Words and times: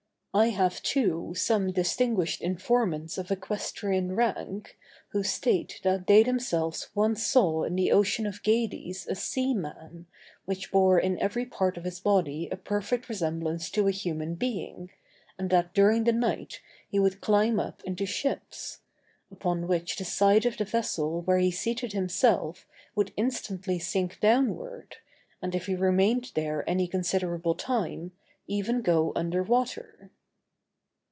I 0.33 0.47
have, 0.51 0.81
too, 0.81 1.33
some 1.35 1.73
distinguished 1.73 2.41
informants 2.41 3.17
of 3.17 3.31
equestrian 3.31 4.15
rank, 4.15 4.79
who 5.09 5.23
state 5.23 5.81
that 5.83 6.07
they 6.07 6.23
themselves 6.23 6.87
once 6.95 7.25
saw 7.27 7.63
in 7.63 7.75
the 7.75 7.91
ocean 7.91 8.25
of 8.25 8.41
Gades 8.41 9.05
a 9.09 9.13
sea 9.15 9.53
man, 9.53 10.05
which 10.45 10.71
bore 10.71 10.97
in 10.97 11.19
every 11.19 11.45
part 11.45 11.75
of 11.75 11.83
his 11.83 11.99
body 11.99 12.47
a 12.49 12.55
perfect 12.55 13.09
resemblance 13.09 13.69
to 13.71 13.89
a 13.89 13.91
human 13.91 14.35
being, 14.35 14.89
and 15.37 15.49
that 15.49 15.73
during 15.73 16.05
the 16.05 16.13
night 16.13 16.61
he 16.87 16.97
would 16.97 17.19
climb 17.19 17.59
up 17.59 17.83
into 17.83 18.05
ships; 18.05 18.79
upon 19.29 19.67
which 19.67 19.97
the 19.97 20.05
side 20.05 20.45
of 20.45 20.55
the 20.55 20.63
vessel 20.63 21.23
where 21.23 21.39
he 21.39 21.51
seated 21.51 21.91
himself 21.91 22.65
would 22.95 23.11
instantly 23.17 23.79
sink 23.79 24.17
downward, 24.21 24.95
and 25.41 25.53
if 25.55 25.65
he 25.65 25.75
remained 25.75 26.31
there 26.35 26.63
any 26.69 26.87
considerable 26.87 27.53
time, 27.53 28.13
even 28.47 28.81
go 28.81 29.11
under 29.13 29.43
water. 29.43 30.09